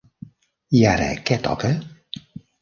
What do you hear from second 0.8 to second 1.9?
ara què toca?